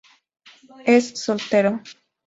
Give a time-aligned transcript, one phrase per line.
[0.95, 1.79] Es soltero.